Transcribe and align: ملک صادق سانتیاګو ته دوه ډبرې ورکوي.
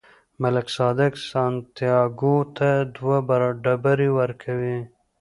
ملک 0.41 0.67
صادق 0.77 1.13
سانتیاګو 1.29 2.35
ته 2.57 2.69
دوه 2.95 3.17
ډبرې 3.63 4.09
ورکوي. 4.19 4.77